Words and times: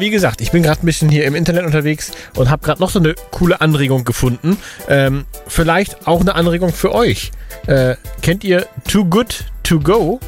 wie 0.00 0.10
gesagt, 0.10 0.40
ich 0.40 0.50
bin 0.50 0.62
gerade 0.62 0.82
ein 0.82 0.86
bisschen 0.86 1.10
hier 1.10 1.26
im 1.26 1.34
Internet 1.34 1.64
unterwegs 1.64 2.10
und 2.34 2.50
habe 2.50 2.64
gerade 2.64 2.80
noch 2.80 2.90
so 2.90 2.98
eine 2.98 3.14
coole 3.30 3.60
Anregung 3.60 4.04
gefunden. 4.04 4.56
Ähm, 4.88 5.26
vielleicht 5.46 6.06
auch 6.06 6.22
eine 6.22 6.34
Anregung 6.34 6.72
für 6.72 6.94
euch. 6.94 7.30
Äh, 7.66 7.96
kennt 8.22 8.42
ihr 8.42 8.66
Too 8.88 9.04
Good 9.04 9.44
To 9.64 9.78
Go? 9.78 10.18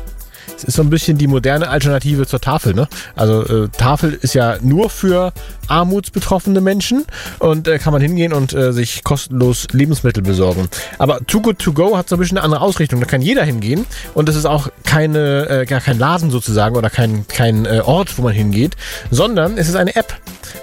Es 0.57 0.65
ist 0.65 0.75
so 0.75 0.83
ein 0.83 0.91
bisschen 0.91 1.19
die 1.19 1.27
moderne 1.27 1.69
Alternative 1.69 2.27
zur 2.27 2.41
Tafel. 2.41 2.75
Ne? 2.75 2.89
Also 3.17 3.43
äh, 3.43 3.69
Tafel 3.69 4.19
ist 4.21 4.35
ja 4.35 4.57
nur 4.63 4.91
für 4.91 5.33
armutsbetroffene 5.69 6.61
Menschen 6.61 7.05
und 7.39 7.69
äh, 7.69 7.79
kann 7.79 7.93
man 7.93 8.03
hingehen 8.03 8.33
und 8.33 8.53
äh, 8.53 8.73
sich 8.73 9.05
kostenlos 9.05 9.69
Lebensmittel 9.73 10.23
besorgen. 10.23 10.69
Aber 10.99 11.21
Too 11.27 11.41
Good 11.41 11.59
To 11.61 11.73
Go 11.73 11.97
hat 11.97 12.09
so 12.09 12.17
ein 12.17 12.19
bisschen 12.19 12.39
eine 12.39 12.45
andere 12.45 12.61
Ausrichtung. 12.61 13.01
Da 13.01 13.07
kann 13.07 13.23
jeder 13.23 13.45
hingehen 13.45 13.87
und 14.15 14.29
es 14.29 14.37
ist 14.37 14.47
auch 14.47 14.69
keine, 14.85 15.49
äh, 15.49 15.67
gar 15.67 15.81
kein 15.81 15.99
Laden 15.99 16.31
sozusagen 16.31 16.77
oder 16.77 16.91
kein, 16.91 17.27
kein 17.29 17.65
äh, 17.65 17.81
Ort, 17.85 18.19
wo 18.19 18.23
man 18.23 18.33
hingeht, 18.33 18.77
sondern 19.11 19.59
es 19.59 19.69
ist 19.69 19.77
eine 19.77 19.97
App. 19.97 20.15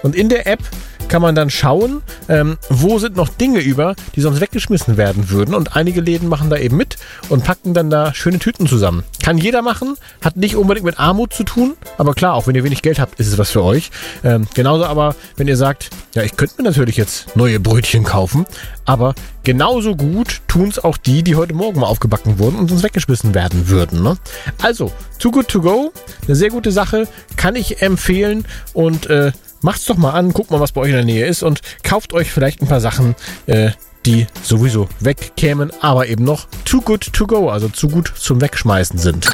Und 0.04 0.16
in 0.16 0.30
der 0.30 0.48
App 0.48 0.60
kann 1.10 1.22
man 1.22 1.36
dann 1.36 1.50
schauen, 1.50 2.02
ähm, 2.30 2.58
wo 2.70 3.00
sind 3.00 3.16
noch 3.16 3.30
Dinge 3.30 3.60
über, 3.60 3.96
die 4.16 4.22
sonst 4.22 4.40
weggeschmissen 4.40 4.96
werden 4.96 5.30
würden. 5.30 5.56
Und 5.56 5.76
einige 5.76 6.02
Läden 6.02 6.30
machen 6.30 6.50
da 6.50 6.58
eben 6.58 6.78
mit 6.78 6.98
und 7.28 7.44
packen 7.44 7.74
dann 7.74 7.90
da 7.90 8.14
schöne 8.14 8.40
Tüten 8.40 8.68
zusammen. 8.68 9.04
Kann 9.22 9.38
jeder 9.38 9.62
machen, 9.62 9.98
hat 10.22 10.38
nicht 10.38 10.56
unbedingt 10.56 10.86
mit 10.86 11.00
Armut 11.00 11.34
zu 11.34 11.44
tun, 11.44 11.74
aber 11.98 12.14
klar, 12.14 12.36
auch 12.36 12.48
wenn 12.48 12.56
ihr 12.56 12.64
wenig 12.64 12.82
Geld 12.82 13.00
habt, 13.00 13.20
ist 13.20 13.28
es 13.28 13.38
was 13.38 13.50
für 13.50 13.64
euch. 13.64 13.90
Ähm, 14.24 14.48
genauso 14.54 14.86
aber, 14.86 15.16
wenn 15.36 15.48
ihr 15.48 15.58
sagt, 15.58 15.90
ja, 16.16 16.24
ich 16.24 16.38
könnte 16.38 16.56
mir 16.58 16.64
natürlich 16.64 16.98
jetzt 16.98 17.36
neue 17.36 17.60
Brötchen 17.60 18.04
kaufen, 18.04 18.46
aber 18.86 19.16
genauso 19.44 19.96
gut 19.96 20.42
tun 20.48 20.70
es 20.70 20.84
auch 20.84 20.98
die, 20.98 21.24
die 21.24 21.36
heute 21.36 21.54
Morgen 21.54 21.80
mal 21.80 21.88
aufgebacken 21.88 22.40
wurden 22.40 22.58
und 22.58 22.70
sonst 22.70 22.84
weggeschmissen 22.84 23.34
werden 23.34 23.68
würden. 23.68 24.04
Ne? 24.04 24.18
Also, 24.62 24.92
Too 25.18 25.32
Good 25.32 25.48
To 25.50 25.62
Go, 25.62 25.92
eine 26.26 26.36
sehr 26.36 26.50
gute 26.50 26.72
Sache, 26.72 27.08
kann 27.36 27.56
ich 27.56 27.82
empfehlen 27.82 28.46
und 28.74 29.08
äh, 29.08 29.32
macht's 29.62 29.86
doch 29.86 29.98
mal 29.98 30.12
an, 30.12 30.34
guckt 30.34 30.52
mal, 30.52 30.60
was 30.60 30.72
bei 30.72 30.82
euch 30.82 30.90
in 30.90 30.96
der 30.96 31.06
Nähe 31.06 31.26
ist 31.26 31.44
und 31.44 31.62
kauft 31.84 32.14
euch 32.14 32.32
vielleicht 32.32 32.62
ein 32.62 32.68
paar 32.68 32.82
Sachen, 32.82 33.16
äh, 33.48 33.72
die 34.06 34.28
sowieso 34.44 34.88
wegkämen, 35.00 35.72
aber 35.82 36.08
eben 36.08 36.24
noch 36.24 36.48
too 36.66 36.82
good 36.82 37.12
to 37.14 37.28
go, 37.28 37.50
also 37.50 37.68
zu 37.68 37.90
gut 37.90 38.12
zum 38.16 38.42
Wegschmeißen 38.42 38.98
sind. 38.98 39.30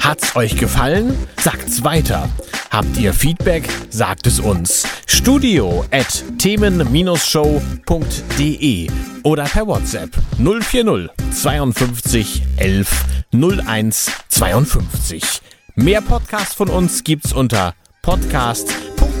Hat's 0.00 0.34
euch 0.36 0.56
gefallen? 0.56 1.14
Sagt's 1.40 1.84
weiter. 1.84 2.28
Habt 2.70 2.96
ihr 2.98 3.12
Feedback? 3.12 3.68
Sagt 3.90 4.26
es 4.26 4.40
uns. 4.40 4.86
Studio 5.06 5.84
at 5.90 6.24
themen-show.de 6.38 8.90
oder 9.22 9.44
per 9.44 9.66
WhatsApp 9.66 10.10
040 10.38 11.10
52 11.32 12.42
11 12.56 13.04
01 13.32 14.10
52. 14.28 15.40
Mehr 15.74 16.00
Podcasts 16.00 16.54
von 16.54 16.68
uns 16.68 17.04
gibt's 17.04 17.32
unter 17.32 17.74